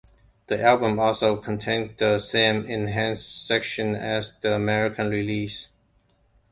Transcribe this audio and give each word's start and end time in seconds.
The 0.47 0.59
album 0.59 0.97
also 0.97 1.35
contained 1.37 1.97
the 1.99 2.17
same 2.17 2.65
enhanced 2.65 3.45
section 3.45 3.93
as 3.93 4.33
the 4.39 4.55
American 4.55 5.11
release. 5.11 5.69